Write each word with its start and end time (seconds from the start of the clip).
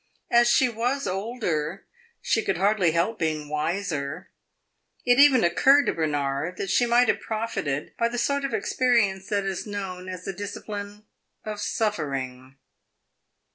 As 0.31 0.49
she 0.49 0.67
was 0.67 1.05
older, 1.05 1.85
she 2.23 2.43
could 2.43 2.57
hardly 2.57 2.89
help 2.91 3.19
being 3.19 3.49
wiser. 3.49 4.31
It 5.05 5.19
even 5.19 5.43
occurred 5.43 5.85
to 5.85 5.93
Bernard 5.93 6.57
that 6.57 6.71
she 6.71 6.87
might 6.87 7.07
have 7.07 7.19
profited 7.19 7.93
by 7.99 8.07
the 8.07 8.17
sort 8.17 8.43
of 8.43 8.51
experience 8.51 9.27
that 9.27 9.45
is 9.45 9.67
known 9.67 10.09
as 10.09 10.25
the 10.25 10.33
discipline 10.33 11.05
of 11.45 11.61
suffering. 11.61 12.55